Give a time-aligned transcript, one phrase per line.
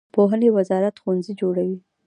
[0.13, 1.77] پوهنې وزارت ښوونځي جوړوي